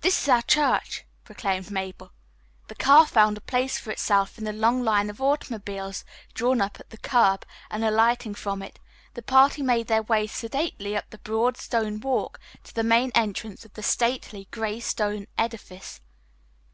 [0.00, 2.10] "This is our church," proclaimed Mabel.
[2.68, 6.02] The car found a place for itself in the long line of automobiles
[6.32, 8.78] drawn up at the curb, and, alighting from it,
[9.12, 13.66] the party made their way sedately up the broad stone walk to the main entrance
[13.66, 16.00] of the stately, gray stone edifice.